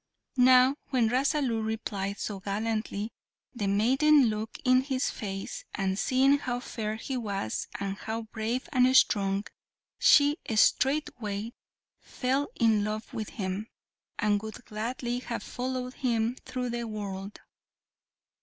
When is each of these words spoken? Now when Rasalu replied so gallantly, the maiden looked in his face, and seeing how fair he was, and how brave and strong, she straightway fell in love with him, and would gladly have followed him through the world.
Now 0.37 0.77
when 0.89 1.09
Rasalu 1.09 1.63
replied 1.63 2.17
so 2.19 2.39
gallantly, 2.39 3.11
the 3.53 3.67
maiden 3.67 4.31
looked 4.31 4.59
in 4.65 4.81
his 4.81 5.11
face, 5.11 5.63
and 5.75 5.99
seeing 5.99 6.39
how 6.39 6.59
fair 6.59 6.95
he 6.95 7.15
was, 7.15 7.67
and 7.79 7.97
how 7.97 8.23
brave 8.23 8.67
and 8.71 8.97
strong, 8.97 9.45
she 9.99 10.37
straightway 10.55 11.53
fell 11.99 12.47
in 12.59 12.83
love 12.83 13.13
with 13.13 13.29
him, 13.29 13.67
and 14.17 14.41
would 14.41 14.65
gladly 14.65 15.19
have 15.19 15.43
followed 15.43 15.93
him 15.93 16.35
through 16.47 16.71
the 16.71 16.85
world. 16.87 17.39